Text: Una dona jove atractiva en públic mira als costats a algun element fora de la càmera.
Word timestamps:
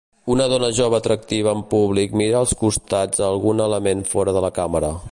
Una 0.35 0.45
dona 0.53 0.69
jove 0.77 0.97
atractiva 0.99 1.53
en 1.57 1.61
públic 1.75 2.17
mira 2.23 2.41
als 2.41 2.57
costats 2.63 3.23
a 3.25 3.29
algun 3.31 3.65
element 3.69 4.07
fora 4.17 4.37
de 4.41 4.47
la 4.49 4.55
càmera. 4.61 4.95